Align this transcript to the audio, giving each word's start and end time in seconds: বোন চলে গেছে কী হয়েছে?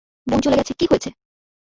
বোন 0.27 0.39
চলে 0.39 0.55
গেছে 0.55 0.73
কী 0.73 0.85
হয়েছে? 0.91 1.09